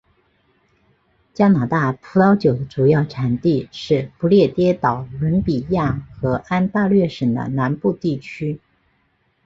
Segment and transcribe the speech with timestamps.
[1.31, 8.59] 加拿大葡萄酒的主要产地是不列颠哥伦比亚和安大略省的南部地区。